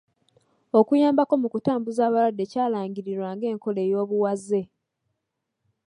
[0.79, 4.61] Okuyambako mu kutambuza abalwadde kyalangirirwa ng’enkola ey’obuwaze.